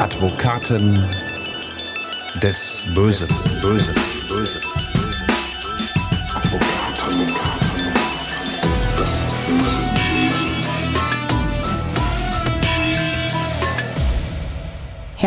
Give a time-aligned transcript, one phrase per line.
[0.00, 1.04] Advokaten
[2.40, 3.28] des Bösen.
[3.60, 3.94] Bösen.
[4.28, 4.67] Bösen.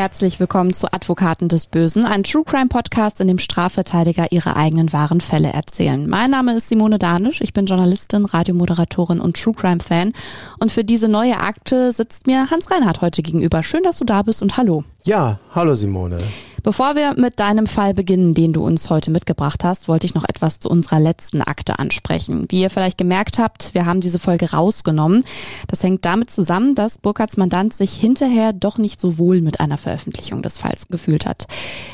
[0.02, 4.92] Herzlich willkommen zu Advokaten des Bösen, ein True Crime Podcast, in dem Strafverteidiger ihre eigenen
[4.92, 6.10] wahren Fälle erzählen.
[6.10, 10.14] Mein Name ist Simone Danisch, ich bin Journalistin, Radiomoderatorin und True Crime Fan.
[10.60, 13.62] Und für diese neue Akte sitzt mir Hans Reinhardt heute gegenüber.
[13.62, 14.84] Schön, dass du da bist und hallo.
[15.04, 16.18] Ja, hallo Simone.
[16.64, 20.30] Bevor wir mit deinem Fall beginnen, den du uns heute mitgebracht hast, wollte ich noch
[20.30, 22.46] etwas zu unserer letzten Akte ansprechen.
[22.50, 25.24] Wie ihr vielleicht gemerkt habt, wir haben diese Folge rausgenommen.
[25.68, 29.80] Das hängt damit zusammen, dass Burkhards Mandant sich hinterher doch nicht so wohl mit einer
[29.80, 31.48] Veröffentlichung des Falls gefühlt hat.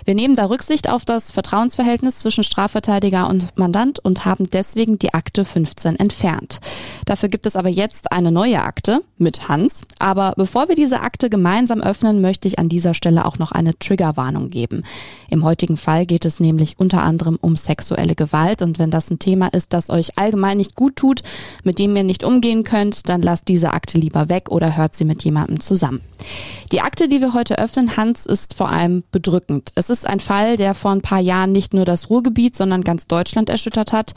[0.03, 5.13] Wir nehmen da Rücksicht auf das Vertrauensverhältnis zwischen Strafverteidiger und Mandant und haben deswegen die
[5.13, 6.57] Akte 15 entfernt.
[7.05, 9.83] Dafür gibt es aber jetzt eine neue Akte mit Hans.
[9.99, 13.79] Aber bevor wir diese Akte gemeinsam öffnen, möchte ich an dieser Stelle auch noch eine
[13.79, 14.83] Triggerwarnung geben geben.
[15.29, 19.19] Im heutigen Fall geht es nämlich unter anderem um sexuelle Gewalt und wenn das ein
[19.19, 21.21] Thema ist, das euch allgemein nicht gut tut,
[21.63, 25.05] mit dem ihr nicht umgehen könnt, dann lasst diese Akte lieber weg oder hört sie
[25.05, 26.01] mit jemandem zusammen.
[26.71, 29.71] Die Akte, die wir heute öffnen, Hans, ist vor allem bedrückend.
[29.75, 33.07] Es ist ein Fall, der vor ein paar Jahren nicht nur das Ruhrgebiet, sondern ganz
[33.07, 34.13] Deutschland erschüttert hat.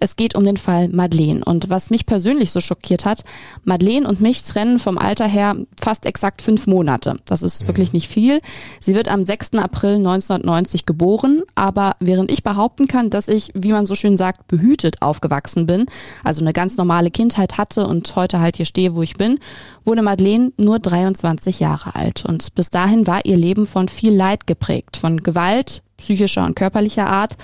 [0.00, 1.44] Es geht um den Fall Madeleine.
[1.44, 3.24] Und was mich persönlich so schockiert hat,
[3.62, 7.20] Madeleine und mich trennen vom Alter her fast exakt fünf Monate.
[7.24, 7.68] Das ist mhm.
[7.68, 8.40] wirklich nicht viel.
[8.80, 9.54] Sie wird am 6.
[9.54, 14.48] April 1990 geboren, aber während ich behaupten kann, dass ich, wie man so schön sagt,
[14.48, 15.86] behütet aufgewachsen bin,
[16.22, 19.38] also eine ganz normale Kindheit hatte und heute halt hier stehe, wo ich bin,
[19.84, 22.24] wurde Madeleine nur 23 Jahre alt.
[22.24, 27.06] Und bis dahin war ihr Leben von viel Leid geprägt, von Gewalt, psychischer und körperlicher
[27.06, 27.36] Art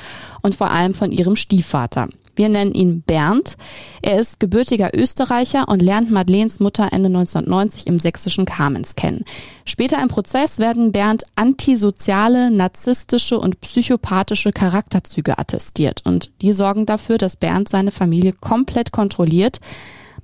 [0.42, 2.08] und vor allem von ihrem Stiefvater.
[2.36, 3.56] Wir nennen ihn Bernd.
[4.02, 9.24] Er ist gebürtiger Österreicher und lernt Madeleines Mutter Ende 1990 im sächsischen Kamenz kennen.
[9.64, 17.18] Später im Prozess werden Bernd antisoziale, narzisstische und psychopathische Charakterzüge attestiert und die sorgen dafür,
[17.18, 19.60] dass Bernd seine Familie komplett kontrolliert.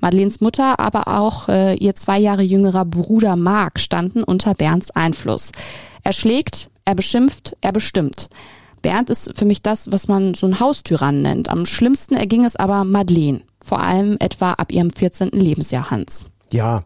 [0.00, 5.52] Madeleines Mutter, aber auch äh, ihr zwei Jahre jüngerer Bruder Mark standen unter Bernds Einfluss.
[6.02, 8.28] Er schlägt, er beschimpft, er bestimmt.
[8.86, 11.48] Bernd ist für mich das, was man so ein Haustyrann nennt.
[11.48, 15.30] Am schlimmsten erging es aber Madeleine, vor allem etwa ab ihrem 14.
[15.30, 16.26] Lebensjahr Hans.
[16.52, 16.84] Ja,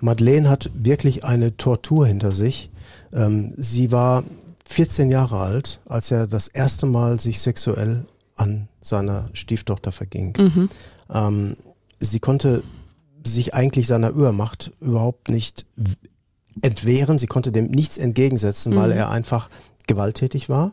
[0.00, 2.70] Madeleine hat wirklich eine Tortur hinter sich.
[3.12, 4.24] Ähm, sie war
[4.64, 8.06] 14 Jahre alt, als er das erste Mal sich sexuell
[8.36, 10.32] an seiner Stieftochter verging.
[10.38, 10.70] Mhm.
[11.12, 11.56] Ähm,
[12.00, 12.62] sie konnte
[13.22, 15.66] sich eigentlich seiner Übermacht überhaupt nicht
[16.62, 17.18] entwehren.
[17.18, 18.78] Sie konnte dem nichts entgegensetzen, mhm.
[18.78, 19.50] weil er einfach
[19.86, 20.72] gewalttätig war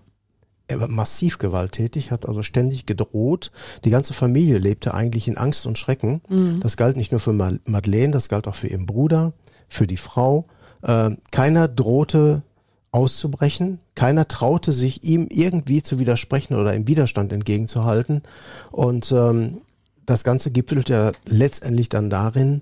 [0.87, 3.51] massiv gewalttätig, hat also ständig gedroht.
[3.83, 6.21] Die ganze Familie lebte eigentlich in Angst und Schrecken.
[6.29, 6.59] Mhm.
[6.61, 9.33] Das galt nicht nur für Madeleine, das galt auch für ihren Bruder,
[9.67, 10.45] für die Frau.
[10.81, 12.43] Äh, keiner drohte
[12.91, 13.79] auszubrechen.
[13.95, 18.23] Keiner traute sich, ihm irgendwie zu widersprechen oder im Widerstand entgegenzuhalten.
[18.71, 19.61] Und ähm,
[20.05, 22.61] das Ganze gipfelt ja letztendlich dann darin,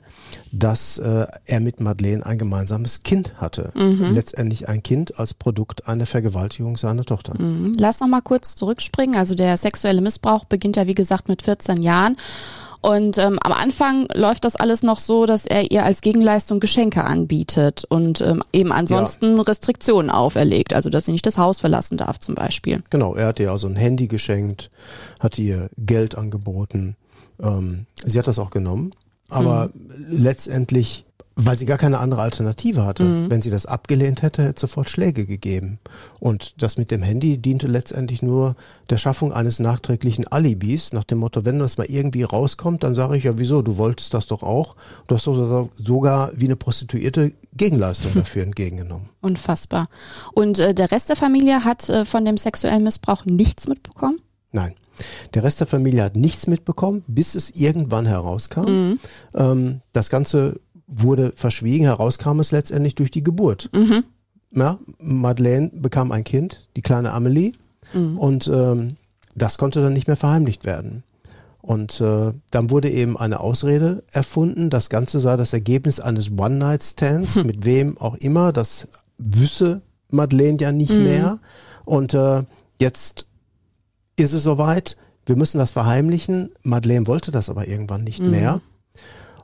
[0.51, 3.71] dass äh, er mit Madeleine ein gemeinsames Kind hatte.
[3.75, 4.11] Mhm.
[4.13, 7.41] Letztendlich ein Kind als Produkt einer Vergewaltigung seiner Tochter.
[7.41, 7.75] Mhm.
[7.77, 9.15] Lass noch mal kurz zurückspringen.
[9.15, 12.17] Also der sexuelle Missbrauch beginnt ja wie gesagt mit 14 Jahren.
[12.81, 17.03] Und ähm, am Anfang läuft das alles noch so, dass er ihr als Gegenleistung Geschenke
[17.03, 19.43] anbietet und ähm, eben ansonsten ja.
[19.43, 22.81] Restriktionen auferlegt, also dass sie nicht das Haus verlassen darf zum Beispiel.
[22.89, 24.69] Genau, er hat ihr also ein Handy geschenkt,
[25.19, 26.95] hat ihr Geld angeboten
[27.41, 28.93] ähm, sie hat das auch genommen,
[29.29, 30.05] aber mhm.
[30.09, 31.05] letztendlich,
[31.35, 33.03] weil sie gar keine andere Alternative hatte.
[33.03, 33.29] Mhm.
[33.29, 35.79] Wenn sie das abgelehnt hätte, hätte es sofort Schläge gegeben.
[36.19, 38.55] Und das mit dem Handy diente letztendlich nur
[38.89, 43.15] der Schaffung eines nachträglichen Alibis, nach dem Motto, wenn das mal irgendwie rauskommt, dann sage
[43.15, 44.75] ich ja, wieso, du wolltest das doch auch.
[45.07, 49.09] Du hast doch sogar wie eine Prostituierte Gegenleistung dafür entgegengenommen.
[49.21, 49.87] Unfassbar.
[50.33, 54.19] Und äh, der Rest der Familie hat äh, von dem sexuellen Missbrauch nichts mitbekommen?
[54.51, 54.73] Nein.
[55.33, 58.65] Der Rest der Familie hat nichts mitbekommen, bis es irgendwann herauskam.
[58.65, 58.99] Mhm.
[59.35, 63.69] Ähm, das Ganze wurde verschwiegen, herauskam es letztendlich durch die Geburt.
[63.73, 64.03] Mhm.
[64.51, 67.51] Ja, Madeleine bekam ein Kind, die kleine Amelie,
[67.93, 68.17] mhm.
[68.17, 68.95] und ähm,
[69.35, 71.03] das konnte dann nicht mehr verheimlicht werden.
[71.61, 77.35] Und äh, dann wurde eben eine Ausrede erfunden, das Ganze sei das Ergebnis eines One-Night-Stands,
[77.35, 77.47] hm.
[77.47, 78.87] mit wem auch immer, das
[79.17, 81.03] wüsse Madeleine ja nicht mhm.
[81.03, 81.39] mehr.
[81.85, 82.43] Und äh,
[82.79, 83.27] jetzt
[84.19, 86.51] ist es soweit, wir müssen das verheimlichen.
[86.63, 88.31] Madeleine wollte das aber irgendwann nicht mhm.
[88.31, 88.61] mehr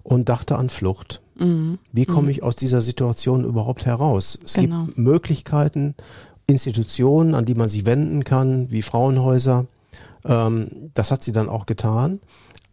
[0.03, 1.21] und dachte an Flucht.
[1.37, 1.79] Mhm.
[1.91, 2.29] Wie komme mhm.
[2.29, 4.39] ich aus dieser Situation überhaupt heraus?
[4.43, 4.85] Es genau.
[4.85, 5.95] gibt Möglichkeiten,
[6.47, 9.65] Institutionen, an die man sich wenden kann, wie Frauenhäuser.
[10.23, 12.19] Ähm, das hat sie dann auch getan.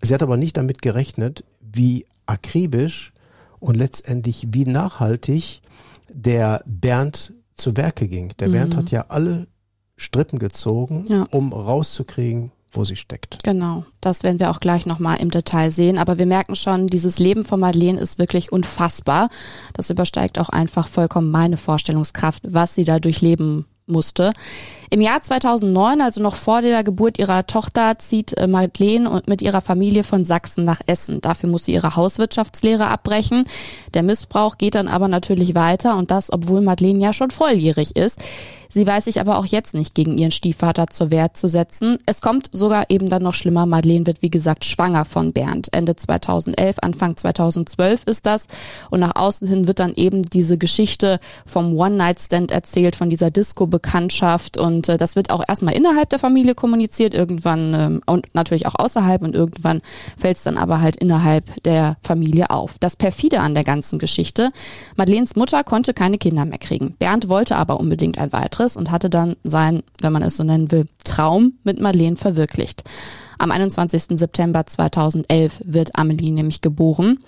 [0.01, 3.13] Sie hat aber nicht damit gerechnet, wie akribisch
[3.61, 5.61] und letztendlich wie nachhaltig
[6.13, 8.33] der Bernd zu Werke ging.
[8.41, 9.47] Der Bernd hat ja alle
[10.03, 11.27] Strippen gezogen, Ja.
[11.31, 13.39] um rauszukriegen, wo sie steckt.
[13.45, 15.99] Genau, das werden wir auch gleich nochmal im Detail sehen.
[15.99, 19.29] Aber wir merken schon, dieses Leben von Madeleine ist wirklich unfassbar.
[19.75, 24.33] Das übersteigt auch einfach vollkommen meine Vorstellungskraft, was sie da durchleben musste.
[24.93, 29.41] Im Jahr 2009, also noch vor der Geburt ihrer Tochter, zieht äh, Madeleine und mit
[29.41, 31.23] ihrer Familie von Sachsen nach Essen.
[31.23, 33.47] Dafür muss sie ihre Hauswirtschaftslehre abbrechen.
[33.95, 38.21] Der Missbrauch geht dann aber natürlich weiter und das, obwohl Madeleine ja schon volljährig ist.
[38.75, 41.99] Sie weiß sich aber auch jetzt nicht gegen ihren Stiefvater zur Wehr zu setzen.
[42.07, 43.67] Es kommt sogar eben dann noch schlimmer.
[43.67, 45.69] Madeleine wird, wie gesagt, schwanger von Bernd.
[45.73, 48.47] Ende 2011, Anfang 2012 ist das.
[48.89, 54.57] Und nach außen hin wird dann eben diese Geschichte vom One-Night-Stand erzählt, von dieser Disco-Bekanntschaft.
[54.57, 58.75] Und äh, das wird auch erstmal innerhalb der Familie kommuniziert, irgendwann ähm, und natürlich auch
[58.77, 59.23] außerhalb.
[59.23, 59.83] Und irgendwann
[60.17, 62.79] fällt es dann aber halt innerhalb der Familie auf.
[62.79, 64.51] Das perfide an der ganzen Geschichte.
[64.97, 66.95] Madeleines Mutter konnte keine Kinder mehr kriegen.
[66.99, 70.71] Bernd wollte aber unbedingt ein weiteres und hatte dann sein, wenn man es so nennen
[70.71, 72.85] will, Traum mit Madeleine verwirklicht.
[73.43, 74.21] Am 21.
[74.21, 77.19] September 2011 wird Amelie nämlich geboren.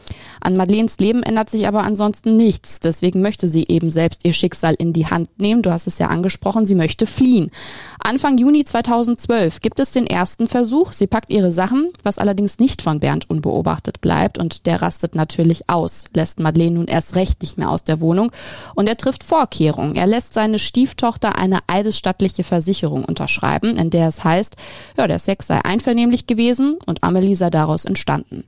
[0.41, 2.79] An Madeleines Leben ändert sich aber ansonsten nichts.
[2.79, 5.63] Deswegen möchte sie eben selbst ihr Schicksal in die Hand nehmen.
[5.63, 7.51] Du hast es ja angesprochen, sie möchte fliehen.
[7.99, 10.93] Anfang Juni 2012 gibt es den ersten Versuch.
[10.93, 14.39] Sie packt ihre Sachen, was allerdings nicht von Bernd unbeobachtet bleibt.
[14.39, 18.31] Und der rastet natürlich aus, lässt Madeleine nun erst recht nicht mehr aus der Wohnung.
[18.77, 19.97] Und er trifft Vorkehrungen.
[19.97, 24.55] Er lässt seine Stieftochter eine eidesstattliche Versicherung unterschreiben, in der es heißt,
[24.97, 28.45] ja, der Sex sei einvernehmlich gewesen und Amelie sei daraus entstanden.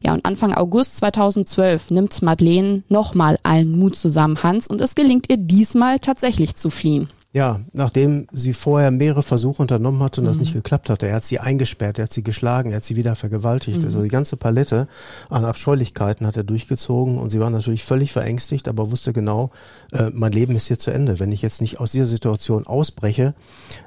[0.00, 5.30] Ja, und Anfang August 2012 nimmt Madeleine nochmal allen Mut zusammen, Hans, und es gelingt
[5.30, 7.08] ihr diesmal tatsächlich zu fliehen.
[7.34, 11.08] Ja, nachdem sie vorher mehrere Versuche unternommen hatte und das nicht geklappt hatte.
[11.08, 13.84] Er hat sie eingesperrt, er hat sie geschlagen, er hat sie wieder vergewaltigt.
[13.84, 14.86] Also die ganze Palette
[15.30, 19.50] an Abscheulichkeiten hat er durchgezogen und sie war natürlich völlig verängstigt, aber wusste genau,
[19.90, 21.18] äh, mein Leben ist hier zu Ende.
[21.18, 23.34] Wenn ich jetzt nicht aus dieser Situation ausbreche,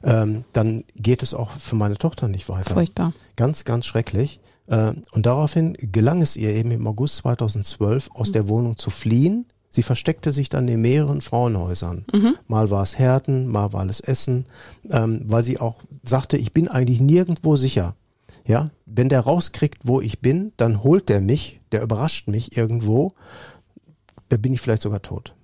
[0.03, 2.73] ähm, dann geht es auch für meine Tochter nicht weiter.
[2.73, 3.13] Furchtbar.
[3.37, 4.41] Ganz, ganz schrecklich.
[4.67, 9.45] Äh, Und daraufhin gelang es ihr eben im August 2012 aus der Wohnung zu fliehen.
[9.69, 12.05] Sie versteckte sich dann in mehreren Frauenhäusern.
[12.47, 14.45] Mal war es Herten, mal war es Essen,
[14.89, 17.95] ähm, weil sie auch sagte, ich bin eigentlich nirgendwo sicher.
[18.45, 23.11] Ja, wenn der rauskriegt, wo ich bin, dann holt der mich, der überrascht mich irgendwo,
[24.29, 25.35] da bin ich vielleicht sogar tot.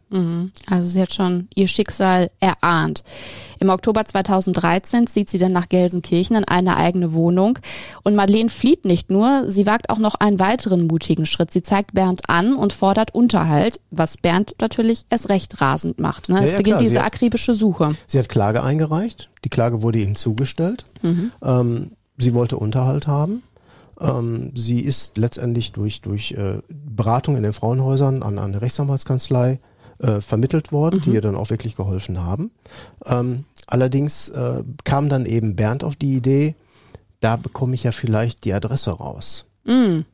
[0.69, 3.03] Also sie hat schon ihr Schicksal erahnt.
[3.59, 7.57] Im Oktober 2013 zieht sie dann nach Gelsenkirchen in eine eigene Wohnung.
[8.03, 11.51] Und Madeleine flieht nicht nur, sie wagt auch noch einen weiteren mutigen Schritt.
[11.51, 16.29] Sie zeigt Bernd an und fordert Unterhalt, was Bernd natürlich erst recht rasend macht.
[16.29, 16.35] Ne?
[16.35, 17.95] Ja, es ja, beginnt klar, diese hat- akribische Suche.
[18.05, 19.29] Sie hat Klage eingereicht.
[19.45, 20.85] Die Klage wurde ihm zugestellt.
[21.41, 23.43] Ähm, sie wollte Unterhalt haben.
[23.99, 29.59] Ähm, sie ist letztendlich durch, durch äh, Beratung in den Frauenhäusern an eine Rechtsanwaltskanzlei
[29.99, 32.51] äh, vermittelt worden, die ihr dann auch wirklich geholfen haben.
[33.05, 36.55] Ähm, allerdings äh, kam dann eben Bernd auf die Idee,
[37.19, 39.45] da bekomme ich ja vielleicht die Adresse raus.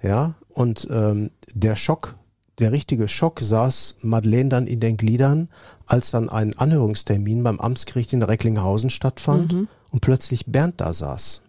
[0.04, 2.16] Ja, und ähm, der Schock,
[2.60, 5.50] der richtige Schock saß Madeleine dann in den Gliedern,
[5.88, 9.54] als dann ein Anhörungstermin beim Amtsgericht in Recklinghausen stattfand
[9.90, 11.42] und plötzlich Bernd da saß.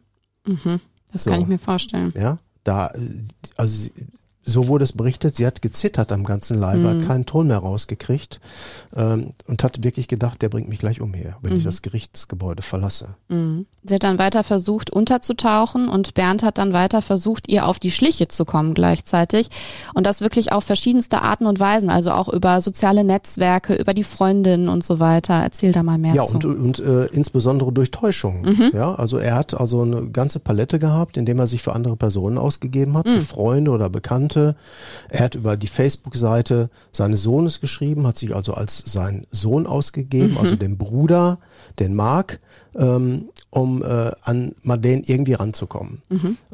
[1.12, 1.30] Das So.
[1.30, 2.14] kann ich mir vorstellen.
[2.16, 3.00] Ja, da, äh,
[3.58, 3.90] also
[4.50, 8.40] so wurde es berichtet, sie hat gezittert am ganzen Leibe, hat keinen Ton mehr rausgekriegt
[8.94, 13.14] ähm, und hat wirklich gedacht, der bringt mich gleich umher, wenn ich das Gerichtsgebäude verlasse.
[13.28, 17.90] Sie hat dann weiter versucht, unterzutauchen und Bernd hat dann weiter versucht, ihr auf die
[17.90, 19.48] Schliche zu kommen gleichzeitig.
[19.94, 24.04] Und das wirklich auf verschiedenste Arten und Weisen, also auch über soziale Netzwerke, über die
[24.04, 25.34] Freundinnen und so weiter.
[25.34, 26.34] Erzähl da mal mehr Ja, zu.
[26.34, 28.44] und, und äh, insbesondere durch Täuschung.
[28.74, 32.36] Ja, also er hat also eine ganze Palette gehabt, indem er sich für andere Personen
[32.36, 34.39] ausgegeben hat, für Freunde oder Bekannte.
[35.08, 40.36] Er hat über die Facebook-Seite seines Sohnes geschrieben, hat sich also als sein Sohn ausgegeben,
[40.38, 41.38] also den Bruder,
[41.78, 42.40] den Mark,
[42.76, 46.02] ähm, um äh, an Madeleine irgendwie ranzukommen.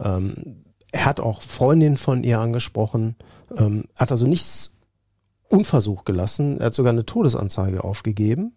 [0.03, 0.57] Ähm,
[0.93, 3.17] er hat auch Freundinnen von ihr angesprochen,
[3.57, 4.73] ähm, hat also nichts
[5.49, 6.59] unversucht gelassen.
[6.59, 8.55] Er hat sogar eine Todesanzeige aufgegeben,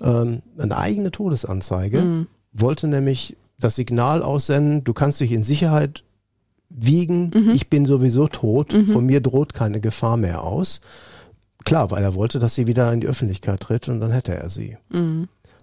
[0.00, 6.04] ähm, eine eigene Todesanzeige, wollte nämlich das Signal aussenden, du kannst dich in Sicherheit
[6.70, 10.80] wiegen, ich bin sowieso tot, von mir droht keine Gefahr mehr aus.
[11.64, 14.48] Klar, weil er wollte, dass sie wieder in die Öffentlichkeit tritt und dann hätte er
[14.48, 14.78] sie.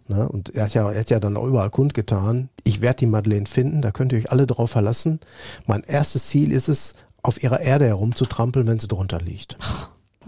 [0.08, 0.30] Ne?
[0.30, 3.46] Und er hat, ja, er hat ja dann auch überall kundgetan, ich werde die Madeleine
[3.46, 5.20] finden, da könnt ihr euch alle drauf verlassen.
[5.66, 9.58] Mein erstes Ziel ist es, auf ihrer Erde herumzutrampeln, wenn sie drunter liegt.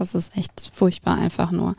[0.00, 1.74] Das ist echt furchtbar einfach nur.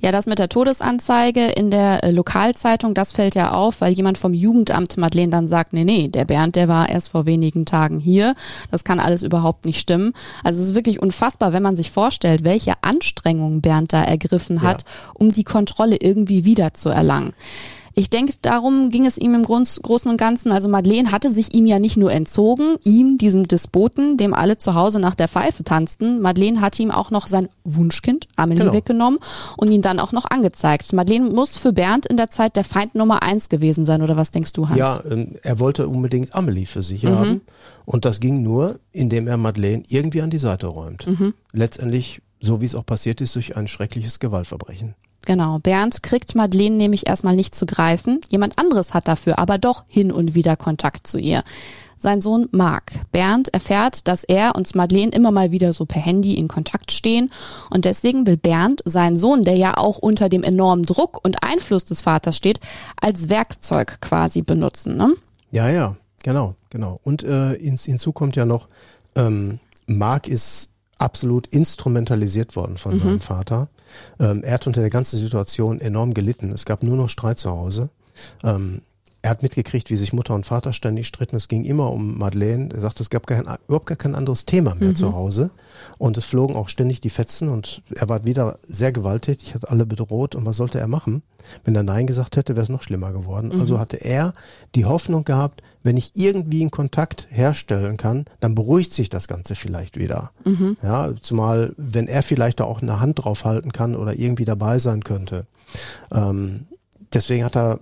[0.00, 4.16] Ja, das mit der Todesanzeige in der äh, Lokalzeitung, das fällt ja auf, weil jemand
[4.16, 8.00] vom Jugendamt Madeleine dann sagt, nee, nee, der Bernd, der war erst vor wenigen Tagen
[8.00, 8.34] hier.
[8.70, 10.14] Das kann alles überhaupt nicht stimmen.
[10.42, 14.80] Also es ist wirklich unfassbar, wenn man sich vorstellt, welche Anstrengungen Bernd da ergriffen hat,
[14.80, 15.10] ja.
[15.12, 17.34] um die Kontrolle irgendwie wieder zu erlangen.
[17.98, 20.52] Ich denke, darum ging es ihm im Großen und Ganzen.
[20.52, 24.74] Also Madeleine hatte sich ihm ja nicht nur entzogen, ihm, diesem Despoten, dem alle zu
[24.74, 26.20] Hause nach der Pfeife tanzten.
[26.20, 28.74] Madeleine hatte ihm auch noch sein Wunschkind, Amelie, genau.
[28.74, 29.18] weggenommen
[29.56, 30.92] und ihn dann auch noch angezeigt.
[30.92, 34.30] Madeleine muss für Bernd in der Zeit der Feind Nummer eins gewesen sein, oder was
[34.30, 34.78] denkst du, Hans?
[34.78, 37.08] Ja, ähm, er wollte unbedingt Amelie für sich mhm.
[37.08, 37.40] haben.
[37.86, 41.06] Und das ging nur, indem er Madeleine irgendwie an die Seite räumt.
[41.06, 41.32] Mhm.
[41.52, 44.94] Letztendlich, so wie es auch passiert ist, durch ein schreckliches Gewaltverbrechen.
[45.26, 48.20] Genau, Bernd kriegt Madeleine nämlich erstmal nicht zu greifen.
[48.30, 51.42] Jemand anderes hat dafür aber doch hin und wieder Kontakt zu ihr.
[51.98, 52.92] Sein Sohn Mark.
[53.10, 57.30] Bernd erfährt, dass er und Madeleine immer mal wieder so per Handy in Kontakt stehen
[57.70, 61.84] und deswegen will Bernd seinen Sohn, der ja auch unter dem enormen Druck und Einfluss
[61.84, 62.60] des Vaters steht,
[63.00, 64.96] als Werkzeug quasi benutzen.
[64.96, 65.14] Ne?
[65.50, 67.00] Ja, ja, genau, genau.
[67.02, 68.68] Und äh, hinzu kommt ja noch,
[69.16, 70.68] ähm, Mark ist
[70.98, 72.98] absolut instrumentalisiert worden von mhm.
[72.98, 73.68] seinem Vater.
[74.18, 76.50] Ähm, er hat unter der ganzen Situation enorm gelitten.
[76.52, 77.90] Es gab nur noch Streit zu Hause.
[78.42, 78.82] Ähm,
[79.26, 81.34] er hat mitgekriegt, wie sich Mutter und Vater ständig stritten.
[81.34, 82.72] Es ging immer um Madeleine.
[82.72, 84.96] Er sagte, es gab kein, überhaupt gar kein anderes Thema mehr mhm.
[84.96, 85.50] zu Hause.
[85.98, 89.84] Und es flogen auch ständig die Fetzen und er war wieder sehr gewalttätig, hat alle
[89.84, 90.36] bedroht.
[90.36, 91.24] Und was sollte er machen?
[91.64, 93.50] Wenn er Nein gesagt hätte, wäre es noch schlimmer geworden.
[93.52, 93.60] Mhm.
[93.60, 94.32] Also hatte er
[94.76, 99.56] die Hoffnung gehabt, wenn ich irgendwie einen Kontakt herstellen kann, dann beruhigt sich das Ganze
[99.56, 100.30] vielleicht wieder.
[100.44, 100.76] Mhm.
[100.84, 104.78] Ja, zumal, wenn er vielleicht da auch eine Hand drauf halten kann oder irgendwie dabei
[104.78, 105.48] sein könnte.
[106.12, 106.66] Ähm,
[107.12, 107.80] deswegen hat er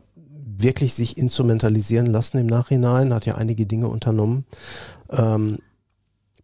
[0.58, 4.44] wirklich sich instrumentalisieren lassen im Nachhinein, hat ja einige Dinge unternommen.
[5.10, 5.58] Ähm,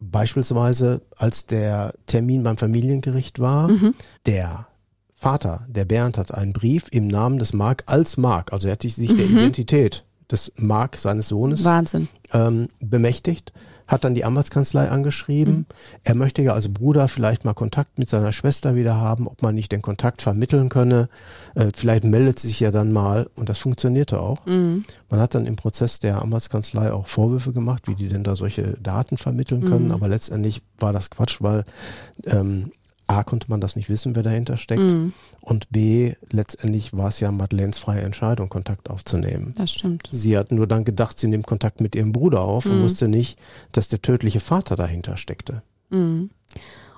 [0.00, 3.94] beispielsweise, als der Termin beim Familiengericht war, mhm.
[4.26, 4.66] der
[5.14, 8.82] Vater, der Bernd, hat einen Brief im Namen des Mark als Mark, also er hat
[8.82, 9.16] sich mhm.
[9.16, 12.08] der Identität des Mark, seines Sohnes, Wahnsinn.
[12.32, 13.52] Ähm, bemächtigt
[13.90, 15.54] hat dann die Anwaltskanzlei angeschrieben.
[15.54, 15.66] Mhm.
[16.04, 19.54] Er möchte ja als Bruder vielleicht mal Kontakt mit seiner Schwester wieder haben, ob man
[19.54, 21.08] nicht den Kontakt vermitteln könne.
[21.56, 24.46] Äh, vielleicht meldet sich ja dann mal und das funktionierte auch.
[24.46, 24.84] Mhm.
[25.08, 28.74] Man hat dann im Prozess der Anwaltskanzlei auch Vorwürfe gemacht, wie die denn da solche
[28.80, 29.92] Daten vermitteln können, mhm.
[29.92, 31.64] aber letztendlich war das Quatsch, weil
[32.26, 32.70] ähm,
[33.10, 34.80] A, konnte man das nicht wissen, wer dahinter steckt.
[34.82, 35.12] Mhm.
[35.40, 39.54] Und B, letztendlich war es ja Madeleines freie Entscheidung, Kontakt aufzunehmen.
[39.56, 40.08] Das stimmt.
[40.10, 42.72] Sie hat nur dann gedacht, sie nimmt Kontakt mit ihrem Bruder auf mhm.
[42.72, 43.38] und wusste nicht,
[43.72, 45.62] dass der tödliche Vater dahinter steckte.
[45.90, 46.30] Mhm.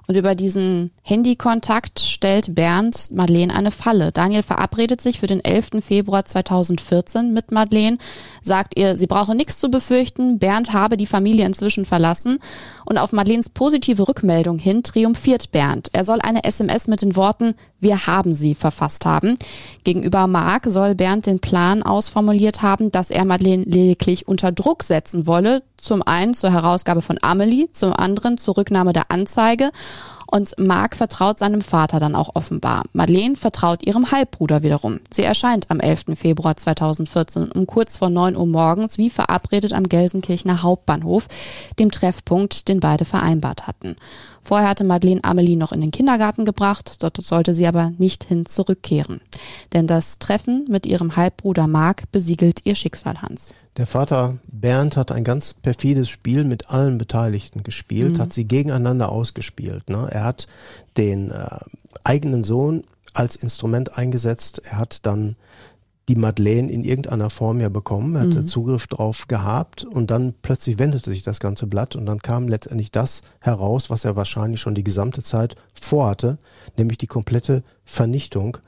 [0.09, 4.11] Und über diesen Handykontakt stellt Bernd Madeleine eine Falle.
[4.11, 5.71] Daniel verabredet sich für den 11.
[5.81, 7.99] Februar 2014 mit Madeleine,
[8.43, 12.41] sagt ihr, sie brauche nichts zu befürchten, Bernd habe die Familie inzwischen verlassen
[12.85, 15.89] und auf Madeleines positive Rückmeldung hin triumphiert Bernd.
[15.93, 19.39] Er soll eine SMS mit den Worten Wir haben sie verfasst haben.
[19.85, 25.27] Gegenüber Mark soll Bernd den Plan ausformuliert haben, dass er Madeleine lediglich unter Druck setzen
[25.27, 29.71] wolle, zum einen zur Herausgabe von Amelie, zum anderen zur Rücknahme der Anzeige
[30.33, 32.85] und Mark vertraut seinem Vater dann auch offenbar.
[32.95, 34.99] Madeleine vertraut ihrem Halbbruder wiederum.
[35.11, 36.05] Sie erscheint am 11.
[36.15, 41.29] Februar 2014 um kurz vor 9 Uhr morgens wie verabredet am Gelsenkirchener Hauptbahnhof,
[41.79, 43.97] dem Treffpunkt, den beide vereinbart hatten.
[44.41, 48.47] Vorher hatte Madeleine Amelie noch in den Kindergarten gebracht, dort sollte sie aber nicht hin
[48.47, 49.21] zurückkehren.
[49.73, 53.55] Denn das Treffen mit ihrem Halbbruder Mark besiegelt ihr Schicksal, Hans.
[53.79, 58.19] Der Vater Bernd hat ein ganz perfides Spiel mit allen Beteiligten gespielt, mhm.
[58.19, 59.89] hat sie gegeneinander ausgespielt.
[59.89, 60.09] Ne?
[60.11, 60.47] Er hat
[60.97, 61.59] den äh,
[62.05, 64.61] eigenen Sohn als Instrument eingesetzt.
[64.65, 65.37] Er hat dann
[66.09, 68.17] die Madeleine in irgendeiner Form ja bekommen.
[68.17, 68.47] Er hatte mhm.
[68.47, 72.91] Zugriff drauf gehabt und dann plötzlich wendete sich das ganze Blatt und dann kam letztendlich
[72.91, 76.39] das heraus, was er wahrscheinlich schon die gesamte Zeit vorhatte,
[76.77, 78.59] nämlich die komplette Vernichtung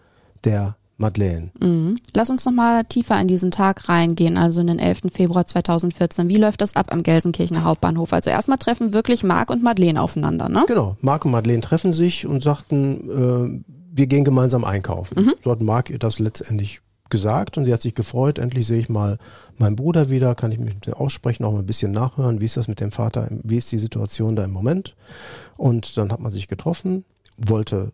[0.44, 1.50] der Madeleine.
[1.60, 1.98] Mhm.
[2.14, 5.12] Lass uns nochmal tiefer in diesen Tag reingehen, also in den 11.
[5.12, 6.28] Februar 2014.
[6.28, 8.12] Wie läuft das ab am Gelsenkirchener Hauptbahnhof?
[8.12, 10.64] Also erstmal treffen wirklich Marc und Madeleine aufeinander, ne?
[10.68, 15.24] Genau, Marc und Madeleine treffen sich und sagten, äh, wir gehen gemeinsam einkaufen.
[15.24, 15.34] Mhm.
[15.42, 18.38] So hat Marc ihr das letztendlich gesagt und sie hat sich gefreut.
[18.38, 19.18] Endlich sehe ich mal
[19.56, 22.46] meinen Bruder wieder, kann ich mich mit ihm aussprechen, auch mal ein bisschen nachhören, wie
[22.46, 24.96] ist das mit dem Vater, wie ist die Situation da im Moment.
[25.56, 27.04] Und dann hat man sich getroffen,
[27.36, 27.92] wollte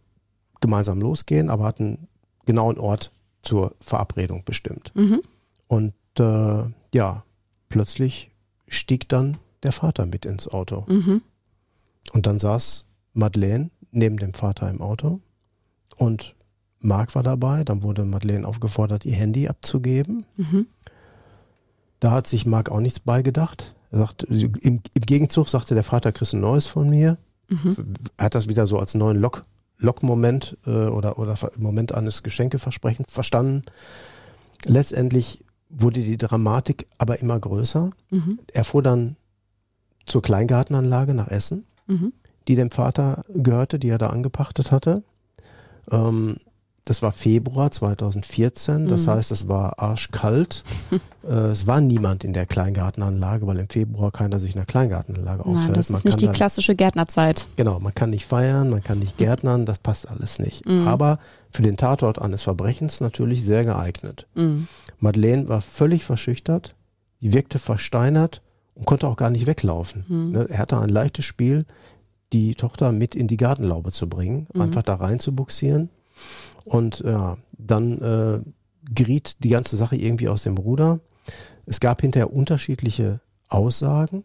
[0.61, 2.09] gemeinsam losgehen, aber hat einen
[2.51, 4.91] genauen Ort zur Verabredung bestimmt.
[4.95, 5.23] Mhm.
[5.69, 7.23] Und äh, ja,
[7.69, 8.33] plötzlich
[8.67, 10.85] stieg dann der Vater mit ins Auto.
[10.89, 11.23] Mhm.
[12.13, 15.21] Und dann saß Madeleine neben dem Vater im Auto
[15.97, 16.35] und
[16.81, 20.27] Marc war dabei, dann wurde Madeleine aufgefordert, ihr Handy abzugeben.
[20.37, 20.67] Mhm.
[22.01, 23.77] Da hat sich Marc auch nichts beigedacht.
[23.91, 27.17] Er sagt, im, im Gegenzug sagte der Vater, kriegst ein neues von mir.
[27.49, 27.95] Mhm.
[28.17, 29.43] Er hat das wieder so als neuen Lock,
[29.81, 33.63] Lockmoment äh, oder, oder Moment eines Geschenkeversprechens verstanden.
[34.65, 37.91] Letztendlich wurde die Dramatik aber immer größer.
[38.11, 38.39] Mhm.
[38.53, 39.17] Er fuhr dann
[40.07, 42.13] zur Kleingartenanlage nach Essen, mhm.
[42.49, 45.03] die dem Vater gehörte, die er da angepachtet hatte.
[45.91, 46.37] Ähm,
[46.85, 49.11] das war Februar 2014, das mhm.
[49.11, 50.65] heißt, es war arschkalt.
[51.23, 55.45] äh, es war niemand in der Kleingartenanlage, weil im Februar keiner sich in der Kleingartenanlage
[55.45, 55.67] aufhält.
[55.67, 57.47] Nein, das ist man nicht die dann, klassische Gärtnerzeit.
[57.57, 60.67] Genau, man kann nicht feiern, man kann nicht gärtnern, das passt alles nicht.
[60.67, 60.89] Mhm.
[60.89, 61.19] Aber
[61.51, 64.27] für den Tatort eines Verbrechens natürlich sehr geeignet.
[64.35, 64.67] Mhm.
[64.99, 66.75] Madeleine war völlig verschüchtert,
[67.21, 68.43] wirkte versteinert
[68.75, 70.05] und konnte auch gar nicht weglaufen.
[70.09, 70.33] Mhm.
[70.33, 71.67] Ne, er hatte ein leichtes Spiel,
[72.33, 74.63] die Tochter mit in die Gartenlaube zu bringen, mhm.
[74.63, 75.91] einfach da rein zu buxieren
[76.65, 78.41] und ja, dann äh,
[78.93, 81.01] geriet die ganze Sache irgendwie aus dem Ruder.
[81.67, 84.25] Es gab hinterher unterschiedliche Aussagen.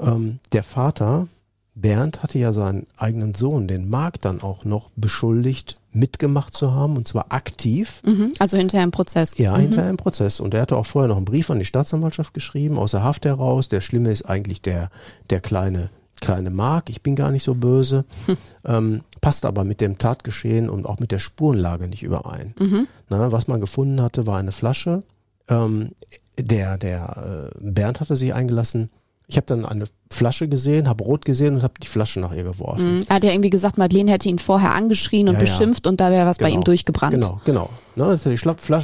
[0.00, 1.28] Ähm, der Vater,
[1.74, 6.96] Bernd, hatte ja seinen eigenen Sohn, den Marc, dann auch noch beschuldigt, mitgemacht zu haben,
[6.96, 8.02] und zwar aktiv.
[8.04, 9.38] Mhm, also hinterher im Prozess.
[9.38, 9.62] Ja, mhm.
[9.62, 10.40] hinterher im Prozess.
[10.40, 13.24] Und er hatte auch vorher noch einen Brief an die Staatsanwaltschaft geschrieben, aus der Haft
[13.24, 13.68] heraus.
[13.68, 14.90] Der Schlimme ist eigentlich der,
[15.30, 18.36] der kleine kleine Mark, ich bin gar nicht so böse, hm.
[18.64, 22.54] ähm, passt aber mit dem Tatgeschehen und auch mit der Spurenlage nicht überein.
[22.58, 22.86] Mhm.
[23.08, 25.00] Na, was man gefunden hatte, war eine Flasche.
[25.48, 25.90] Ähm,
[26.38, 28.90] der der äh, Bernd hatte sich eingelassen.
[29.30, 32.44] Ich habe dann eine Flasche gesehen, habe rot gesehen und habe die Flasche nach ihr
[32.44, 32.96] geworfen.
[32.96, 33.04] Mhm.
[33.08, 35.90] Er hat ja irgendwie gesagt, Madeleine hätte ihn vorher angeschrien und ja, beschimpft ja.
[35.90, 36.48] und da wäre was genau.
[36.48, 37.14] bei ihm durchgebrannt.
[37.14, 37.68] Genau, genau.
[37.94, 38.36] Ne, er hat die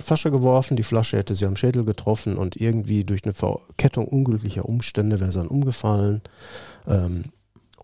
[0.03, 4.67] Flasche geworfen, die Flasche hätte sie am Schädel getroffen und irgendwie durch eine Verkettung unglücklicher
[4.67, 6.21] Umstände wäre sie dann umgefallen.
[6.87, 7.25] Ähm,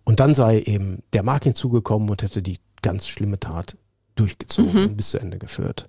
[0.05, 3.77] und dann sei eben der Mark hinzugekommen und hätte die ganz schlimme Tat
[4.17, 4.89] durchgezogen mhm.
[4.89, 5.89] und bis zu Ende geführt.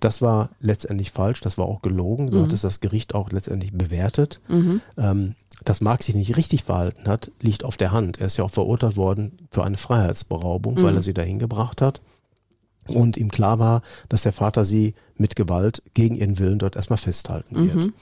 [0.00, 2.42] Das war letztendlich falsch, das war auch gelogen, so mhm.
[2.44, 4.40] hat es das Gericht auch letztendlich bewertet.
[4.48, 4.80] Mhm.
[4.98, 5.34] Ähm,
[5.64, 8.20] dass Mark sich nicht richtig verhalten hat, liegt auf der Hand.
[8.20, 10.98] Er ist ja auch verurteilt worden für eine Freiheitsberaubung, weil mhm.
[10.98, 12.02] er sie dahin gebracht hat.
[12.86, 16.98] Und ihm klar war, dass der Vater sie mit Gewalt gegen ihren Willen dort erstmal
[16.98, 17.76] festhalten wird.
[17.76, 17.92] Mhm.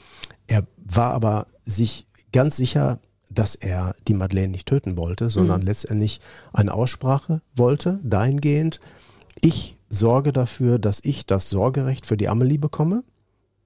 [0.48, 2.98] Er war aber sich ganz sicher,
[3.34, 5.66] dass er die Madeleine nicht töten wollte, sondern mhm.
[5.66, 6.20] letztendlich
[6.52, 8.80] eine Aussprache wollte, dahingehend,
[9.40, 13.04] ich sorge dafür, dass ich das Sorgerecht für die Amelie bekomme.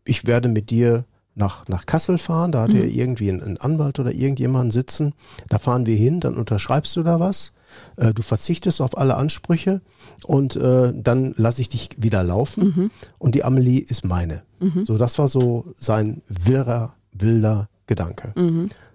[0.05, 2.77] Ich werde mit dir nach, nach Kassel fahren, da hat mhm.
[2.77, 5.12] er irgendwie einen, einen, Anwalt oder irgendjemanden sitzen.
[5.49, 7.53] Da fahren wir hin, dann unterschreibst du da was.
[7.97, 9.83] Äh, du verzichtest auf alle Ansprüche
[10.25, 12.91] und äh, dann lasse ich dich wieder laufen mhm.
[13.19, 14.43] und die Amelie ist meine.
[14.61, 14.87] Mhm.
[14.87, 18.33] So, das war so sein wirrer, wilder Gedanke.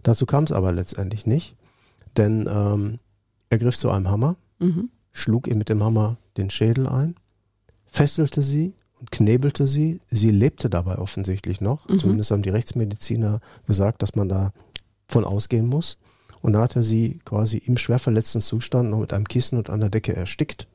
[0.04, 1.56] Dazu kam es aber letztendlich nicht,
[2.18, 3.00] denn ähm,
[3.50, 4.90] er griff zu einem Hammer, mhm.
[5.12, 7.16] schlug ihr mit dem Hammer den Schädel ein,
[7.86, 10.02] fesselte sie und knebelte sie.
[10.08, 11.88] Sie lebte dabei offensichtlich noch.
[11.88, 12.00] Mhm.
[12.00, 14.52] Zumindest haben die Rechtsmediziner gesagt, dass man da
[15.08, 15.98] von ausgehen muss.
[16.42, 19.70] Und da hat er sie quasi im schwer verletzten Zustand noch mit einem Kissen und
[19.70, 20.68] einer Decke erstickt.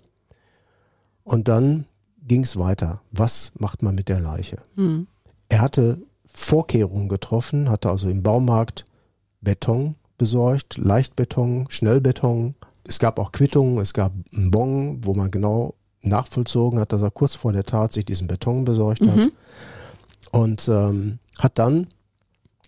[1.24, 1.86] Und dann
[2.22, 3.00] ging es weiter.
[3.10, 4.58] Was macht man mit der Leiche?
[4.76, 5.06] Mhm.
[5.48, 8.84] Er hatte Vorkehrungen getroffen, hatte also im Baumarkt
[9.46, 12.56] Beton besorgt, Leichtbeton, Schnellbeton.
[12.82, 17.12] Es gab auch Quittungen, es gab einen Bon, wo man genau nachvollzogen hat, dass er
[17.12, 19.10] kurz vor der Tat sich diesen Beton besorgt mhm.
[19.10, 19.32] hat.
[20.32, 21.86] Und ähm, hat dann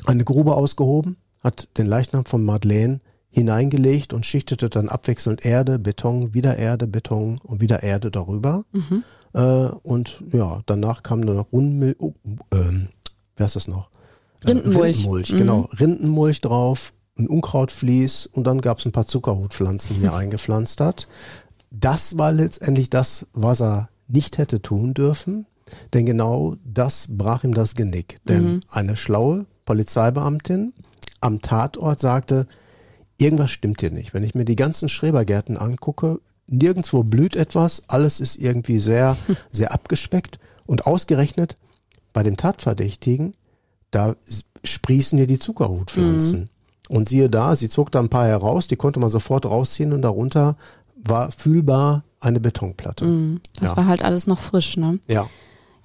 [0.07, 6.35] eine Grube ausgehoben, hat den Leichnam von Madeleine hineingelegt und schichtete dann abwechselnd Erde, Beton,
[6.35, 8.65] wieder Erde, Beton und wieder Erde darüber.
[8.71, 9.03] Mhm.
[9.35, 9.41] Äh,
[9.83, 12.15] und ja, danach kam dann noch Rundmilch, oh,
[12.53, 12.91] ähm,
[13.37, 13.91] wer ist das noch?
[14.47, 14.99] Rindenmulch.
[14.99, 15.39] Rindenmulch, mhm.
[15.39, 15.69] genau.
[15.79, 21.09] Rindenmulch drauf, ein Unkrautvlies und dann gab es ein paar Zuckerhutpflanzen, die er eingepflanzt hat.
[21.71, 25.47] Das war letztendlich das, was er nicht hätte tun dürfen,
[25.93, 28.19] denn genau das brach ihm das Genick.
[28.27, 28.61] Denn mhm.
[28.71, 30.73] eine schlaue Polizeibeamtin
[31.21, 32.47] am Tatort sagte,
[33.19, 34.15] irgendwas stimmt hier nicht.
[34.15, 39.17] Wenn ich mir die ganzen Schrebergärten angucke, nirgendwo blüht etwas, alles ist irgendwie sehr,
[39.51, 41.57] sehr abgespeckt und ausgerechnet
[42.13, 43.35] bei dem Tatverdächtigen
[43.91, 44.15] da
[44.65, 46.41] sprießen dir die Zuckerhutpflanzen.
[46.41, 46.47] Mhm.
[46.89, 50.03] Und siehe da, sie zog da ein paar heraus, die konnte man sofort rausziehen und
[50.03, 50.57] darunter
[50.97, 53.05] war fühlbar eine Betonplatte.
[53.05, 53.41] Mhm.
[53.61, 53.77] Das ja.
[53.77, 54.99] war halt alles noch frisch, ne?
[55.07, 55.27] Ja.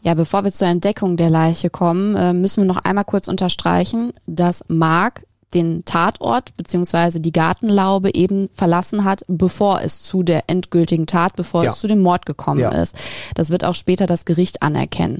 [0.02, 4.12] Ja, bevor wir zur Entdeckung der Leiche kommen, äh, müssen wir noch einmal kurz unterstreichen,
[4.28, 11.08] dass Mark den Tatort beziehungsweise die Gartenlaube eben verlassen hat, bevor es zu der endgültigen
[11.08, 11.72] Tat, bevor ja.
[11.72, 12.70] es zu dem Mord gekommen ja.
[12.70, 12.96] ist.
[13.36, 15.20] Das wird auch später das Gericht anerkennen.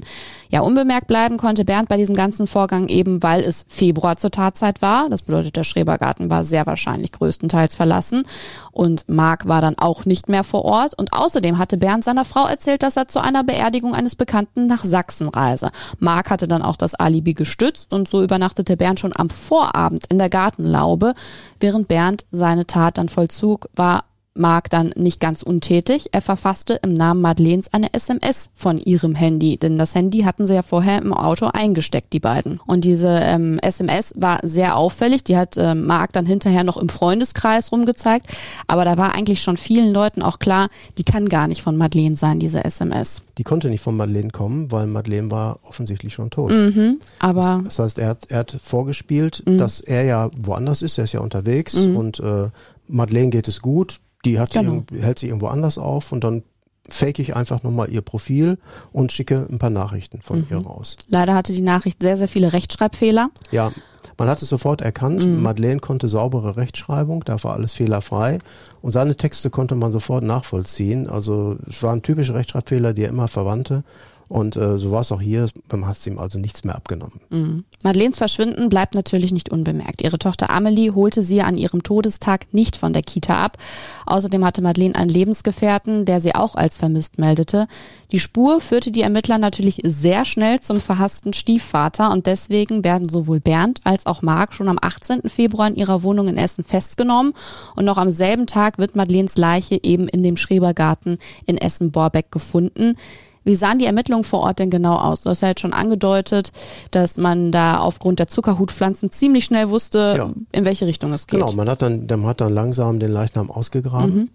[0.54, 4.82] Ja, unbemerkt bleiben konnte Bernd bei diesem ganzen Vorgang eben, weil es Februar zur Tatzeit
[4.82, 5.08] war.
[5.10, 8.24] Das bedeutet, der Schrebergarten war sehr wahrscheinlich größtenteils verlassen
[8.70, 10.96] und Marc war dann auch nicht mehr vor Ort.
[10.96, 14.84] Und außerdem hatte Bernd seiner Frau erzählt, dass er zu einer Beerdigung eines Bekannten nach
[14.84, 15.70] Sachsen reise.
[15.98, 20.18] Marc hatte dann auch das Alibi gestützt und so übernachtete Bernd schon am Vorabend in
[20.18, 21.14] der Gartenlaube,
[21.60, 26.08] während Bernd seine Tat dann vollzog, war Mark dann nicht ganz untätig.
[26.12, 30.54] Er verfasste im Namen Madeleines eine SMS von ihrem Handy, denn das Handy hatten sie
[30.54, 32.60] ja vorher im Auto eingesteckt, die beiden.
[32.66, 35.24] Und diese ähm, SMS war sehr auffällig.
[35.24, 38.26] Die hat äh, Mark dann hinterher noch im Freundeskreis rumgezeigt.
[38.66, 40.68] Aber da war eigentlich schon vielen Leuten auch klar,
[40.98, 43.22] die kann gar nicht von Madeleine sein, diese SMS.
[43.38, 46.50] Die konnte nicht von Madeleine kommen, weil Madeleine war offensichtlich schon tot.
[46.50, 50.98] Mhm, aber Das, das heißt, er hat, er hat vorgespielt, dass er ja woanders ist,
[50.98, 52.48] er ist ja unterwegs und äh,
[52.88, 54.74] Madeleine geht es gut, die hat Genau.
[54.74, 56.42] irgend- hält sich irgendwo anders auf und dann
[56.88, 58.58] fake ich einfach nochmal ihr Profil
[58.92, 60.96] und schicke ein paar Nachrichten von ihr raus.
[61.08, 63.30] leider hatte die Nachricht sehr, sehr viele Rechtschreibfehler.
[63.52, 63.72] Ja,
[64.18, 65.24] man hat es sofort erkannt.
[65.24, 65.42] Mhm.
[65.42, 68.38] Madeleine konnte saubere Rechtschreibung, da war alles fehlerfrei.
[68.82, 71.08] Und seine Texte konnte man sofort nachvollziehen.
[71.08, 73.82] Also es waren typische Rechtschreibfehler, die er immer verwandte.
[74.28, 75.48] Und äh, so war es auch hier.
[75.70, 77.20] Man hat ihm also nichts mehr abgenommen.
[77.30, 77.64] Mhm.
[77.82, 80.02] Madeleines Verschwinden bleibt natürlich nicht unbemerkt.
[80.02, 83.58] Ihre Tochter Amelie holte sie an ihrem Todestag nicht von der Kita ab.
[84.06, 87.66] Außerdem hatte Madeleine einen Lebensgefährten, der sie auch als vermisst meldete.
[88.12, 93.40] Die Spur führte die Ermittler natürlich sehr schnell zum verhassten Stiefvater und deswegen werden sowohl
[93.40, 95.28] Bernd als auch Marc schon am 18.
[95.28, 97.34] Februar in ihrer Wohnung in Essen festgenommen
[97.76, 102.96] und noch am selben Tag wird Madeleines Leiche eben in dem Schrebergarten in Essen-Borbeck gefunden.
[103.44, 105.20] Wie sahen die Ermittlungen vor Ort denn genau aus?
[105.20, 106.50] Du hast ja jetzt schon angedeutet,
[106.90, 110.32] dass man da aufgrund der Zuckerhutpflanzen ziemlich schnell wusste, Ja.
[110.52, 111.40] in welche Richtung es geht.
[111.40, 114.30] Genau, man hat dann, man hat dann langsam den Leichnam ausgegraben.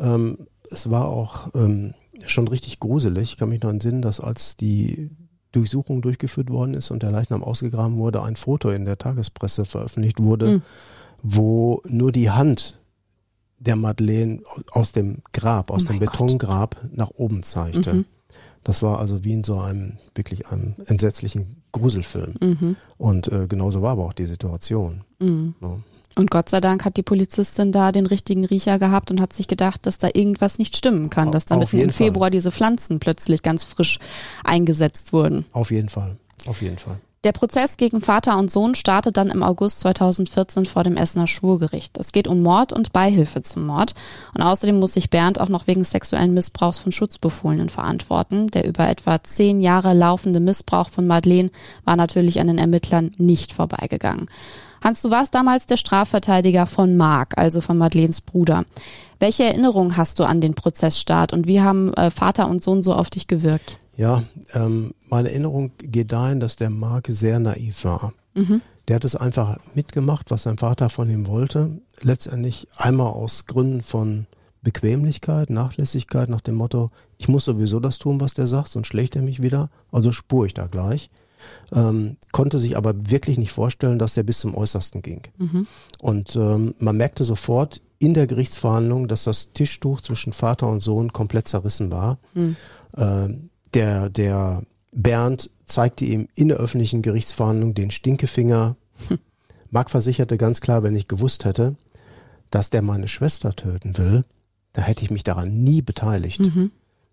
[0.00, 0.38] Ähm,
[0.70, 1.94] es war auch ähm,
[2.26, 3.32] schon richtig gruselig.
[3.32, 5.10] Ich kann mich noch entsinnen, dass als die
[5.52, 10.22] Durchsuchung durchgeführt worden ist und der Leichnam ausgegraben wurde, ein Foto in der Tagespresse veröffentlicht
[10.22, 10.60] wurde,
[11.22, 12.78] wo nur die Hand
[13.58, 16.12] der Madeleine aus dem Grab, aus Oh dem mein Gott.
[16.12, 18.04] Betongrab nach oben zeigte.
[18.68, 22.34] Das war also wie in so einem wirklich einem entsetzlichen Gruselfilm.
[22.38, 22.76] Mhm.
[22.98, 25.04] Und äh, genauso war aber auch die Situation.
[25.22, 25.78] Ja.
[26.16, 29.48] Und Gott sei Dank hat die Polizistin da den richtigen Riecher gehabt und hat sich
[29.48, 32.06] gedacht, dass da irgendwas nicht stimmen kann, dass da mitten im jeden Fall.
[32.08, 34.00] Februar diese Pflanzen plötzlich ganz frisch
[34.44, 35.46] eingesetzt wurden.
[35.52, 36.18] Auf jeden Fall.
[36.44, 37.00] Auf jeden Fall.
[37.24, 41.98] Der Prozess gegen Vater und Sohn startet dann im August 2014 vor dem Essener Schwurgericht.
[41.98, 43.94] Es geht um Mord und Beihilfe zum Mord.
[44.34, 48.46] Und außerdem muss sich Bernd auch noch wegen sexuellen Missbrauchs von Schutzbefohlenen verantworten.
[48.48, 51.50] Der über etwa zehn Jahre laufende Missbrauch von Madeleine
[51.84, 54.26] war natürlich an den Ermittlern nicht vorbeigegangen.
[54.84, 58.64] Hans, du warst damals der Strafverteidiger von Marc, also von Madeleines Bruder.
[59.18, 62.94] Welche Erinnerung hast du an den Prozessstart und wie haben äh, Vater und Sohn so
[62.94, 63.78] auf dich gewirkt?
[63.98, 64.22] Ja,
[64.54, 68.14] ähm, meine Erinnerung geht dahin, dass der Mark sehr naiv war.
[68.86, 71.80] Der hat es einfach mitgemacht, was sein Vater von ihm wollte.
[72.00, 74.26] Letztendlich einmal aus Gründen von
[74.62, 79.16] Bequemlichkeit, Nachlässigkeit nach dem Motto, ich muss sowieso das tun, was der sagt, sonst schlägt
[79.16, 81.10] er mich wieder, also spur ich da gleich.
[81.72, 85.22] Ähm, konnte sich aber wirklich nicht vorstellen, dass er bis zum Äußersten ging.
[86.00, 91.12] Und ähm, man merkte sofort in der Gerichtsverhandlung, dass das Tischtuch zwischen Vater und Sohn
[91.12, 92.18] komplett zerrissen war.
[92.96, 98.76] Ähm, der, der Bernd zeigte ihm in der öffentlichen Gerichtsverhandlung den Stinkefinger.
[99.70, 101.76] Marc versicherte ganz klar, wenn ich gewusst hätte,
[102.50, 104.22] dass der meine Schwester töten will,
[104.72, 106.40] da hätte ich mich daran nie beteiligt.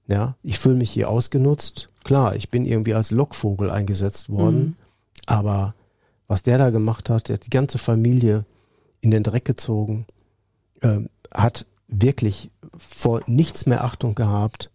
[0.07, 1.89] Ja, ich fühle mich hier ausgenutzt.
[2.03, 4.77] Klar, ich bin irgendwie als Lockvogel eingesetzt worden,
[5.25, 5.73] aber
[6.27, 8.45] was der da gemacht hat, der hat die ganze Familie
[9.01, 10.05] in den Dreck gezogen,
[10.81, 14.69] ähm, hat wirklich vor nichts mehr Achtung gehabt,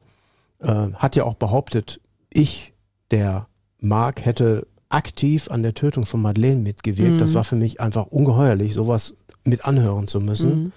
[0.60, 2.72] äh, hat ja auch behauptet, ich,
[3.10, 7.20] der Mark, hätte aktiv an der Tötung von Madeleine mitgewirkt.
[7.20, 10.72] Das war für mich einfach ungeheuerlich, sowas mit anhören zu müssen.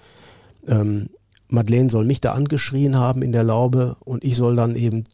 [0.66, 1.10] Ähm,
[1.48, 5.04] Madeleine soll mich da angeschrien haben in der Laube und ich soll dann eben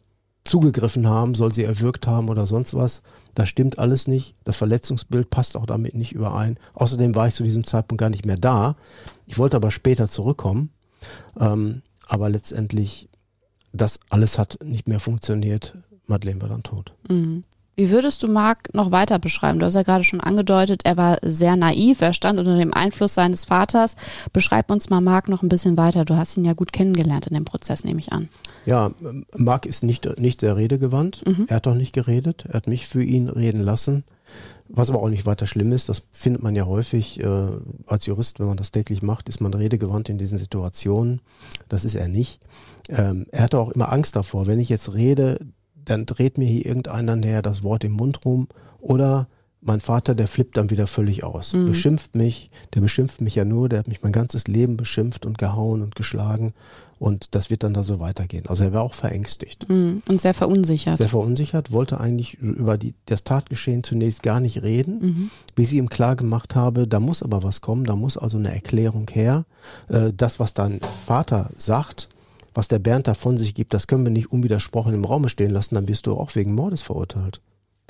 [0.43, 3.01] zugegriffen haben, soll sie erwürgt haben oder sonst was.
[3.35, 4.35] Das stimmt alles nicht.
[4.43, 6.57] Das Verletzungsbild passt auch damit nicht überein.
[6.73, 8.75] Außerdem war ich zu diesem Zeitpunkt gar nicht mehr da.
[9.25, 10.71] Ich wollte aber später zurückkommen.
[11.39, 13.07] Ähm, aber letztendlich,
[13.73, 15.75] das alles hat nicht mehr funktioniert.
[16.07, 16.93] Madeleine war dann tot.
[17.77, 19.59] Wie würdest du Marc noch weiter beschreiben?
[19.59, 23.13] Du hast ja gerade schon angedeutet, er war sehr naiv, er stand unter dem Einfluss
[23.13, 23.95] seines Vaters.
[24.33, 26.03] Beschreib uns mal Marc noch ein bisschen weiter.
[26.03, 28.29] Du hast ihn ja gut kennengelernt in dem Prozess, nehme ich an.
[28.65, 28.91] Ja,
[29.35, 31.23] Marc ist nicht, nicht sehr redegewandt.
[31.47, 32.45] Er hat auch nicht geredet.
[32.47, 34.03] Er hat mich für ihn reden lassen.
[34.67, 37.47] Was aber auch nicht weiter schlimm ist, das findet man ja häufig äh,
[37.87, 41.19] als Jurist, wenn man das täglich macht, ist man redegewandt in diesen Situationen.
[41.67, 42.39] Das ist er nicht.
[42.89, 44.47] Ähm, er hatte auch immer Angst davor.
[44.47, 45.39] Wenn ich jetzt rede,
[45.75, 48.47] dann dreht mir hier irgendeiner näher das Wort im Mund rum
[48.79, 49.27] oder
[49.61, 51.67] mein Vater, der flippt dann wieder völlig aus, mhm.
[51.67, 55.37] beschimpft mich, der beschimpft mich ja nur, der hat mich mein ganzes Leben beschimpft und
[55.37, 56.53] gehauen und geschlagen
[56.97, 58.47] und das wird dann da so weitergehen.
[58.47, 59.69] Also er war auch verängstigt.
[59.69, 60.01] Mhm.
[60.09, 60.97] Und sehr verunsichert.
[60.97, 65.31] Sehr verunsichert, wollte eigentlich über die, das Tatgeschehen zunächst gar nicht reden, mhm.
[65.53, 68.53] bis ich ihm klar gemacht habe, da muss aber was kommen, da muss also eine
[68.53, 69.45] Erklärung her.
[69.89, 72.09] Äh, das, was dein Vater sagt,
[72.53, 75.51] was der Bernd da von sich gibt, das können wir nicht unwidersprochen im Raume stehen
[75.51, 77.41] lassen, dann wirst du auch wegen Mordes verurteilt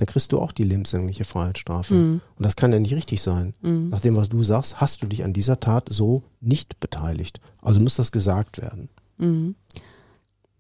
[0.01, 1.93] dann kriegst du auch die lebenslängliche Freiheitsstrafe.
[1.93, 2.21] Mhm.
[2.35, 3.53] Und das kann ja nicht richtig sein.
[3.61, 3.89] Mhm.
[3.89, 7.39] Nach dem, was du sagst, hast du dich an dieser Tat so nicht beteiligt.
[7.61, 8.89] Also muss das gesagt werden.
[9.19, 9.53] Mhm.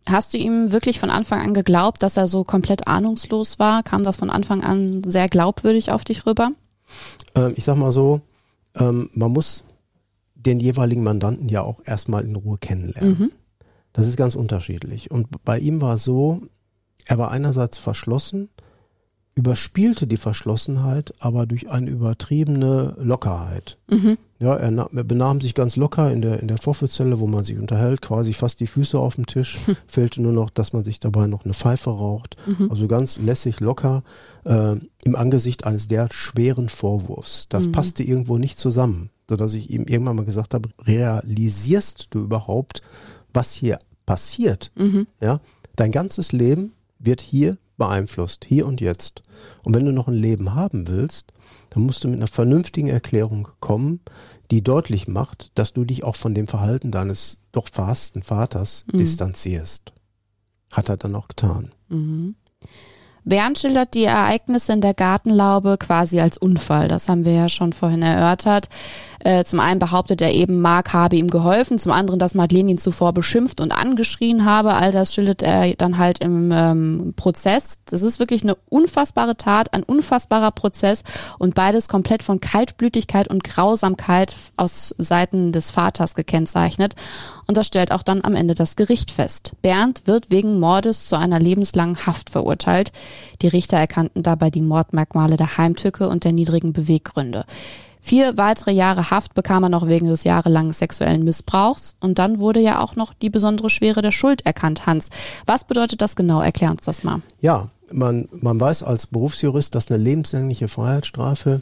[0.07, 3.81] Hast du ihm wirklich von Anfang an geglaubt, dass er so komplett ahnungslos war?
[3.81, 6.51] Kam das von Anfang an sehr glaubwürdig auf dich rüber?
[7.33, 8.21] Ähm, ich sag mal so,
[8.75, 9.63] ähm, man muss
[10.35, 13.17] den jeweiligen Mandanten ja auch erstmal in Ruhe kennenlernen.
[13.19, 13.31] Mhm.
[13.93, 15.11] Das ist ganz unterschiedlich.
[15.11, 16.41] Und bei ihm war es so,
[17.05, 18.49] er war einerseits verschlossen,
[19.33, 23.77] überspielte die Verschlossenheit, aber durch eine übertriebene Lockerheit.
[23.89, 24.17] Mhm.
[24.39, 27.57] Ja, er, er, benahm sich ganz locker in der, in der Vorführzelle, wo man sich
[27.57, 29.59] unterhält, quasi fast die Füße auf dem Tisch.
[29.65, 29.77] Hm.
[29.87, 32.35] Fehlte nur noch, dass man sich dabei noch eine Pfeife raucht.
[32.47, 32.71] Mhm.
[32.71, 34.03] Also ganz lässig, locker,
[34.43, 37.45] äh, im Angesicht eines der schweren Vorwurfs.
[37.49, 37.71] Das mhm.
[37.71, 42.81] passte irgendwo nicht zusammen, sodass ich ihm irgendwann mal gesagt habe, realisierst du überhaupt,
[43.33, 44.71] was hier passiert?
[44.75, 45.07] Mhm.
[45.21, 45.41] Ja,
[45.75, 49.23] dein ganzes Leben wird hier beeinflusst, hier und jetzt.
[49.63, 51.33] Und wenn du noch ein Leben haben willst,
[51.71, 54.01] dann musst du mit einer vernünftigen Erklärung kommen,
[54.51, 58.99] die deutlich macht, dass du dich auch von dem Verhalten deines doch verhassten Vaters mhm.
[58.99, 59.93] distanzierst.
[60.71, 61.71] Hat er dann auch getan.
[61.89, 62.35] Mhm.
[63.23, 66.87] Bernd schildert die Ereignisse in der Gartenlaube quasi als Unfall.
[66.87, 68.67] Das haben wir ja schon vorhin erörtert.
[69.23, 72.77] Äh, zum einen behauptet er eben, Mark habe ihm geholfen, zum anderen, dass Madeleine ihn
[72.77, 74.73] zuvor beschimpft und angeschrien habe.
[74.73, 77.79] All das schildert er dann halt im ähm, Prozess.
[77.85, 81.03] Das ist wirklich eine unfassbare Tat, ein unfassbarer Prozess
[81.37, 86.95] und beides komplett von Kaltblütigkeit und Grausamkeit aus Seiten des Vaters gekennzeichnet.
[87.47, 89.51] Und das stellt auch dann am Ende das Gericht fest.
[89.61, 92.91] Bernd wird wegen Mordes zu einer lebenslangen Haft verurteilt.
[93.41, 97.45] Die Richter erkannten dabei die Mordmerkmale der Heimtücke und der niedrigen Beweggründe.
[98.03, 101.95] Vier weitere Jahre Haft bekam er noch wegen des jahrelangen sexuellen Missbrauchs.
[101.99, 105.09] Und dann wurde ja auch noch die besondere Schwere der Schuld erkannt, Hans.
[105.45, 106.41] Was bedeutet das genau?
[106.41, 107.21] Erklär uns das mal.
[107.39, 111.61] Ja, man, man weiß als Berufsjurist, dass eine lebenslängliche Freiheitsstrafe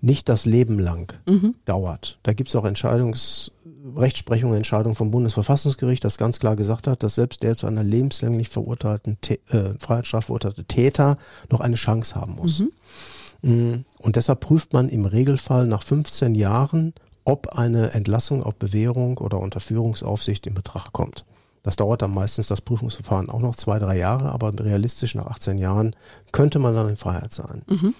[0.00, 1.56] nicht das Leben lang mhm.
[1.64, 2.18] dauert.
[2.22, 3.50] Da gibt es auch Entscheidungs,
[3.96, 8.48] Rechtsprechung, Entscheidung vom Bundesverfassungsgericht, das ganz klar gesagt hat, dass selbst der zu einer lebenslänglich
[8.48, 11.18] verurteilten äh, Freiheitsstrafe verurteilte Täter
[11.50, 12.60] noch eine Chance haben muss.
[12.60, 12.72] Mhm.
[13.42, 19.18] Mm, und deshalb prüft man im Regelfall nach 15 Jahren, ob eine Entlassung auf Bewährung
[19.18, 21.24] oder Unterführungsaufsicht in Betracht kommt.
[21.62, 25.58] Das dauert dann meistens das Prüfungsverfahren auch noch zwei, drei Jahre, aber realistisch nach 18
[25.58, 25.94] Jahren
[26.32, 27.62] könnte man dann in Freiheit sein.
[27.68, 27.94] Mhm.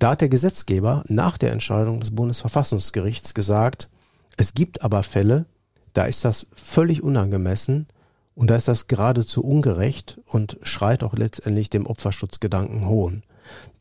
[0.00, 3.88] Da hat der Gesetzgeber nach der Entscheidung des Bundesverfassungsgerichts gesagt,
[4.36, 5.46] es gibt aber Fälle,
[5.92, 7.86] da ist das völlig unangemessen
[8.34, 13.22] und da ist das geradezu ungerecht und schreit auch letztendlich dem Opferschutzgedanken hohn.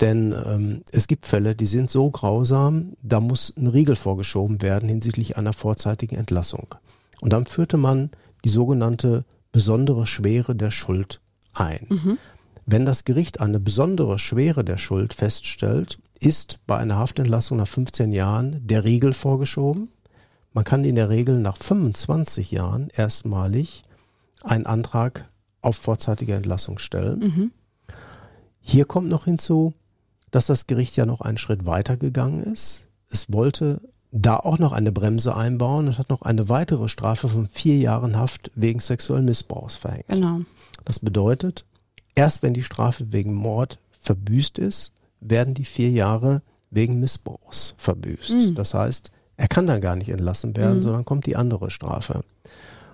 [0.02, 4.88] Denn ähm, es gibt Fälle, die sind so grausam, da muss ein Riegel vorgeschoben werden
[4.88, 6.76] hinsichtlich einer vorzeitigen Entlassung.
[7.20, 8.12] Und dann führte man
[8.46, 11.20] die sogenannte besondere Schwere der Schuld
[11.54, 11.86] ein.
[11.90, 12.18] Mhm.
[12.66, 18.12] Wenn das Gericht eine besondere Schwere der Schuld feststellt, ist bei einer Haftentlassung nach 15
[18.12, 19.90] Jahren der Riegel vorgeschoben.
[20.54, 23.84] Man kann in der Regel nach 25 Jahren erstmalig
[24.44, 25.30] einen Antrag
[25.62, 27.20] auf vorzeitige Entlassung stellen.
[27.20, 27.52] Mhm.
[28.62, 29.74] Hier kommt noch hinzu,
[30.32, 32.88] dass das Gericht ja noch einen Schritt weiter gegangen ist.
[33.10, 37.48] Es wollte da auch noch eine Bremse einbauen und hat noch eine weitere Strafe von
[37.48, 40.08] vier Jahren Haft wegen sexuellen Missbrauchs verhängt.
[40.08, 40.42] Genau.
[40.86, 41.66] Das bedeutet,
[42.16, 48.32] erst wenn die Strafe wegen Mord verbüßt ist, werden die vier Jahre wegen Missbrauchs verbüßt.
[48.32, 48.56] Mhm.
[48.56, 50.82] Das heißt, er kann dann gar nicht entlassen werden, mhm.
[50.82, 52.22] sondern kommt die andere Strafe.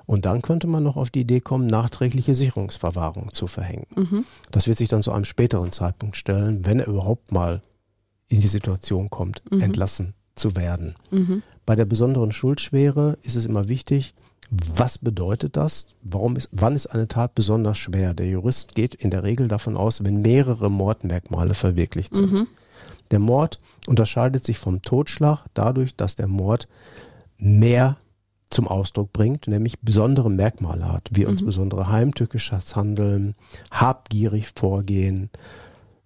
[0.06, 3.88] Und dann könnte man noch auf die Idee kommen, nachträgliche Sicherungsverwahrung zu verhängen.
[3.96, 4.26] Mhm.
[4.52, 7.62] Das wird sich dann zu einem späteren Zeitpunkt stellen, wenn er überhaupt mal
[8.28, 9.62] in die Situation kommt, mhm.
[9.62, 10.96] entlassen zu werden.
[11.12, 11.44] Mhm.
[11.65, 14.13] Bei der besonderen Schuldschwere ist es immer wichtig,
[14.52, 15.88] was bedeutet das?
[16.04, 18.13] Warum ist, wann ist eine Tat besonders schwer?
[18.13, 22.32] Der Jurist geht in der Regel davon aus, wenn mehrere Mordmerkmale verwirklicht sind.
[22.32, 22.48] Mhm.
[23.12, 26.68] Der Mord unterscheidet sich vom Totschlag dadurch, dass der Mord
[27.38, 27.98] mehr
[28.50, 31.32] zum Ausdruck bringt, nämlich besondere Merkmale hat, wie mhm.
[31.32, 33.36] insbesondere heimtückisches Handeln,
[33.72, 35.30] habgierig vorgehen,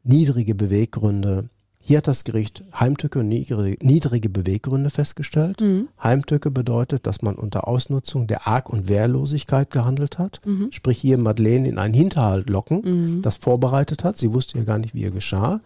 [0.04, 1.49] niedrige Beweggründe.
[1.82, 5.60] Hier hat das Gericht Heimtücke und niedrige, Beweggründe festgestellt.
[5.60, 5.88] Mhm.
[6.04, 10.39] Heimtücke bedeutet, dass man unter Ausnutzung der Arg- und Wehrlosigkeit gehandelt hat.
[10.45, 10.67] Mhm.
[10.71, 13.21] Sprich hier Madeleine in einen Hinterhalt locken, mhm.
[13.23, 14.17] das vorbereitet hat.
[14.17, 15.62] Sie wusste ja gar nicht, wie ihr geschah.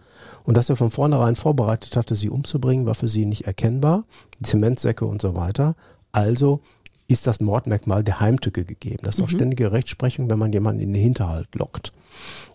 [0.45, 4.05] Und dass er von vornherein vorbereitet hatte, sie umzubringen, war für sie nicht erkennbar.
[4.41, 5.75] Zementsäcke und so weiter.
[6.13, 6.61] Also
[7.09, 8.99] ist das Mordmerkmal der Heimtücke gegeben.
[9.03, 11.91] Das ist auch ständige Rechtsprechung, wenn man jemanden in den Hinterhalt lockt.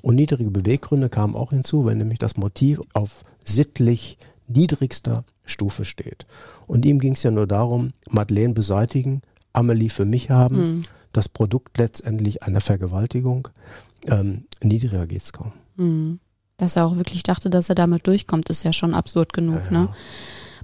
[0.01, 4.17] Und niedrige Beweggründe kamen auch hinzu, wenn nämlich das Motiv auf sittlich
[4.47, 6.27] niedrigster Stufe steht.
[6.67, 9.21] Und ihm ging es ja nur darum, Madeleine beseitigen,
[9.53, 13.49] Amelie für mich haben, das Produkt letztendlich einer Vergewaltigung.
[14.07, 15.53] Ähm, niedriger geht's kaum.
[16.57, 19.89] Dass er auch wirklich dachte, dass er damit durchkommt, ist ja schon absurd genug, ne?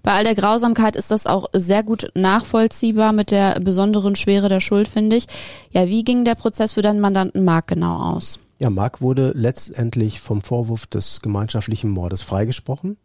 [0.05, 4.61] Bei all der Grausamkeit ist das auch sehr gut nachvollziehbar mit der besonderen Schwere der
[4.61, 5.27] Schuld, finde ich.
[5.71, 8.39] Ja, wie ging der Prozess für deinen Mandanten Marc genau aus?
[8.59, 12.99] Ja, Mark wurde letztendlich vom Vorwurf des gemeinschaftlichen Mordes freigesprochen,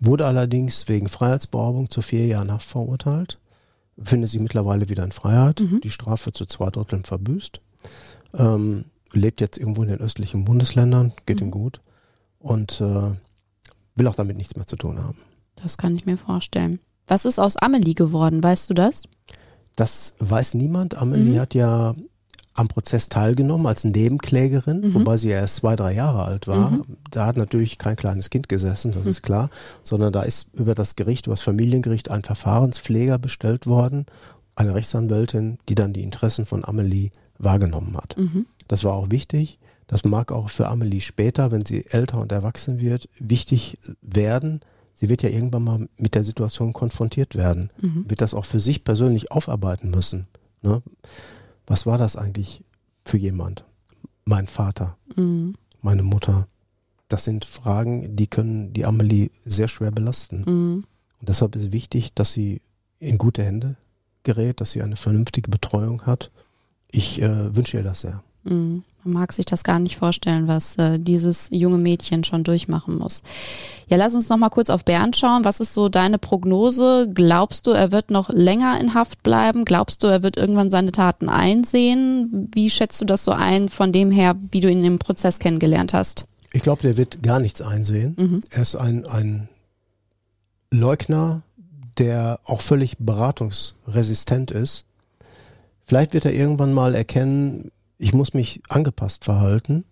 [0.00, 3.38] wurde allerdings wegen Freiheitsberaubung zu vier Jahren Haft verurteilt,
[3.96, 7.62] befindet sich mittlerweile wieder in Freiheit, die Strafe zu zwei Dritteln verbüßt,
[8.34, 11.80] ähm, lebt jetzt irgendwo in den östlichen Bundesländern, geht ihm gut
[12.38, 13.12] und äh,
[13.94, 15.16] will auch damit nichts mehr zu tun haben.
[15.64, 16.78] Das kann ich mir vorstellen.
[17.06, 19.04] Was ist aus Amelie geworden, weißt du das?
[19.76, 20.94] Das weiß niemand.
[20.96, 21.94] Amelie hat ja
[22.52, 26.80] am Prozess teilgenommen als Nebenklägerin, wobei sie erst zwei, drei Jahre alt war.
[27.10, 29.48] Da hat natürlich kein kleines Kind gesessen, das ist klar,
[29.82, 34.06] sondern da ist über das Gericht, über das Familiengericht ein Verfahrenspfleger bestellt worden,
[34.54, 38.16] eine Rechtsanwältin, die dann die Interessen von Amelie wahrgenommen hat.
[38.68, 39.58] Das war auch wichtig.
[39.86, 44.60] Das mag auch für Amelie später, wenn sie älter und erwachsen wird, wichtig werden.
[44.94, 47.70] Sie wird ja irgendwann mal mit der Situation konfrontiert werden,
[48.08, 50.26] wird das auch für sich persönlich aufarbeiten müssen.
[50.62, 50.82] Ne?
[51.66, 52.62] Was war das eigentlich
[53.04, 53.64] für jemand?
[54.24, 54.96] Mein Vater,
[55.82, 56.46] meine Mutter.
[57.08, 60.44] Das sind Fragen, die können die Amelie sehr schwer belasten.
[61.20, 62.60] Und deshalb ist wichtig, dass sie
[62.98, 63.76] in gute Hände
[64.22, 66.30] gerät, dass sie eine vernünftige Betreuung hat.
[66.90, 68.22] Ich äh, wünsche ihr das sehr.
[68.44, 68.84] Mhm.
[69.04, 73.22] Man mag sich das gar nicht vorstellen, was äh, dieses junge Mädchen schon durchmachen muss.
[73.86, 75.44] Ja, lass uns noch mal kurz auf Bernd schauen.
[75.44, 77.10] Was ist so deine Prognose?
[77.12, 79.66] Glaubst du, er wird noch länger in Haft bleiben?
[79.66, 82.48] Glaubst du, er wird irgendwann seine Taten einsehen?
[82.54, 85.92] Wie schätzt du das so ein von dem her, wie du ihn im Prozess kennengelernt
[85.92, 86.24] hast?
[86.54, 88.42] Ich glaube, der wird gar nichts einsehen.
[88.50, 89.48] Er ist ein, ein
[90.70, 91.42] Leugner,
[91.98, 94.86] der auch völlig beratungsresistent ist.
[95.84, 99.84] Vielleicht wird er irgendwann mal erkennen, ich muss mich angepasst verhalten.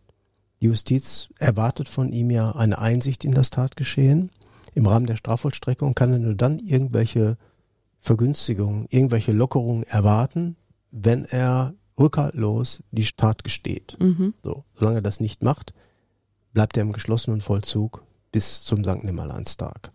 [0.61, 4.31] Die Justiz erwartet von ihm ja eine Einsicht in das Tatgeschehen.
[4.75, 7.37] Im Rahmen der Strafvollstreckung kann er nur dann irgendwelche
[8.01, 10.57] Vergünstigungen, irgendwelche Lockerungen erwarten,
[10.91, 13.97] wenn er rückhaltlos die Tat gesteht.
[14.43, 15.73] So, solange er das nicht macht,
[16.53, 19.05] bleibt er im geschlossenen Vollzug bis zum St.
[19.05, 19.91] Nimmerleinstag.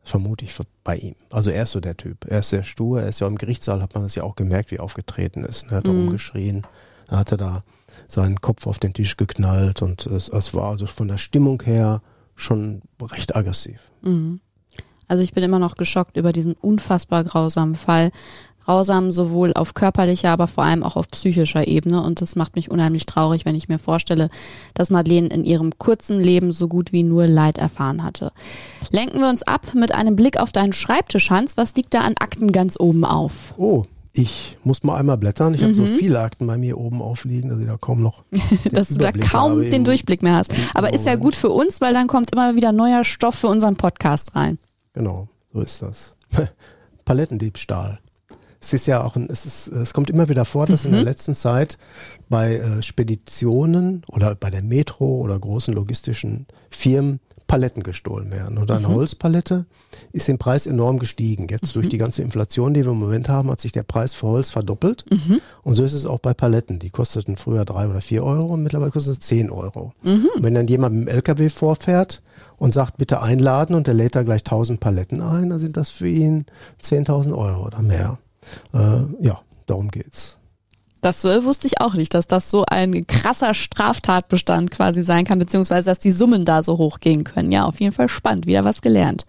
[0.00, 1.14] Das vermute ich bei ihm.
[1.30, 2.24] Also er ist so der Typ.
[2.26, 3.02] Er ist sehr stur.
[3.02, 5.64] Er ist ja im Gerichtssaal, hat man das ja auch gemerkt, wie er aufgetreten ist.
[5.70, 6.66] Er hat da rumgeschrien.
[7.08, 7.62] Er hatte da
[8.06, 12.00] seinen Kopf auf den Tisch geknallt und es, es war also von der Stimmung her
[12.36, 13.80] schon recht aggressiv.
[15.08, 18.10] Also ich bin immer noch geschockt über diesen unfassbar grausamen Fall.
[18.64, 22.02] Grausam sowohl auf körperlicher, aber vor allem auch auf psychischer Ebene.
[22.02, 24.28] Und das macht mich unheimlich traurig, wenn ich mir vorstelle,
[24.74, 28.30] dass Madeleine in ihrem kurzen Leben so gut wie nur Leid erfahren hatte.
[28.90, 31.56] Lenken wir uns ab mit einem Blick auf deinen Schreibtisch, Hans.
[31.56, 33.54] Was liegt da an Akten ganz oben auf?
[33.56, 35.54] Oh, ich muss mal einmal blättern.
[35.54, 38.72] Ich habe so viele Akten bei mir oben aufliegen, dass ich da kaum noch den
[38.72, 40.54] dass du da kaum den Durchblick mehr hast.
[40.74, 43.76] Aber ist ja gut für uns, weil dann kommt immer wieder neuer Stoff für unseren
[43.76, 44.58] Podcast rein.
[44.92, 46.14] Genau, so ist das.
[47.04, 48.00] Palettendiebstahl.
[48.60, 51.04] Es ist ja auch ein, es ist, es kommt immer wieder vor, dass in der
[51.04, 51.78] letzten Zeit
[52.28, 58.58] bei äh, Speditionen oder bei der Metro oder großen logistischen Firmen Paletten gestohlen werden.
[58.58, 59.64] Und eine Holzpalette
[60.12, 61.48] ist im Preis enorm gestiegen.
[61.48, 64.26] Jetzt durch die ganze Inflation, die wir im Moment haben, hat sich der Preis für
[64.26, 65.04] Holz verdoppelt.
[65.62, 66.78] Und so ist es auch bei Paletten.
[66.78, 69.94] Die kosteten früher drei oder vier Euro und mittlerweile kosten es zehn Euro.
[70.36, 72.20] Und wenn dann jemand mit dem LKW vorfährt
[72.58, 75.88] und sagt, bitte einladen und der lädt da gleich 1000 Paletten ein, dann sind das
[75.88, 76.44] für ihn
[76.82, 78.18] 10.000 Euro oder mehr.
[78.72, 80.38] Äh, ja, darum geht's.
[81.00, 85.38] Das äh, wusste ich auch nicht, dass das so ein krasser Straftatbestand quasi sein kann,
[85.38, 87.52] beziehungsweise dass die Summen da so hoch gehen können.
[87.52, 89.24] Ja, auf jeden Fall spannend, wieder was gelernt.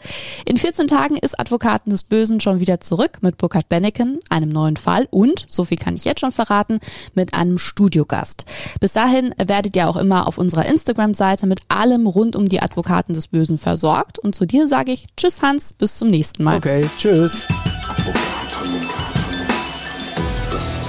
[0.46, 4.78] In 14 Tagen ist Advokaten des Bösen schon wieder zurück mit Burkhard Benneken, einem neuen
[4.78, 6.80] Fall und, so viel kann ich jetzt schon verraten,
[7.14, 8.46] mit einem Studiogast.
[8.80, 13.14] Bis dahin werdet ihr auch immer auf unserer Instagram-Seite mit allem rund um die Advokaten
[13.14, 14.18] des Bösen versorgt.
[14.18, 16.58] Und zu dir sage ich Tschüss Hans, bis zum nächsten Mal.
[16.58, 17.46] Okay, tschüss.
[20.60, 20.60] Advocaten.
[20.60, 20.89] Das Böse.